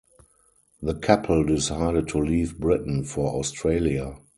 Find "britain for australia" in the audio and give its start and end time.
2.57-4.15